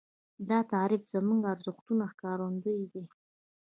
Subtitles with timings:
[0.49, 3.03] دا تعریف زموږ د ارزښتونو ښکارندوی دی.